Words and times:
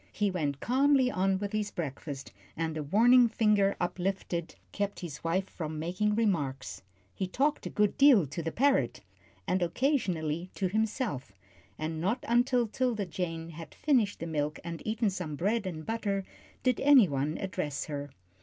He 0.11 0.31
went 0.31 0.59
calmly 0.61 1.11
on 1.11 1.37
with 1.37 1.51
his 1.51 1.69
breakfast, 1.69 2.31
and 2.57 2.75
a 2.75 2.81
warning 2.81 3.27
finger 3.29 3.75
uplifted 3.79 4.55
kept 4.71 5.01
his 5.01 5.23
wife 5.23 5.47
from 5.47 5.77
making 5.77 6.15
remarks. 6.15 6.81
He 7.13 7.27
talked 7.27 7.67
a 7.67 7.69
good 7.69 7.99
deal 7.99 8.25
to 8.25 8.41
the 8.41 8.51
parrot, 8.51 9.01
and 9.45 9.61
occasionally 9.61 10.49
to 10.55 10.69
himself, 10.69 11.33
and 11.77 12.01
not 12.01 12.25
until 12.27 12.65
'Tilda 12.65 13.05
Jane 13.05 13.49
had 13.49 13.75
finished 13.75 14.19
the 14.19 14.25
milk 14.25 14.59
and 14.63 14.81
eaten 14.87 15.11
some 15.11 15.35
bread 15.35 15.67
and 15.67 15.85
butter 15.85 16.23
did 16.63 16.79
any 16.79 17.07
one 17.07 17.37
address 17.37 17.85
her. 17.85 18.09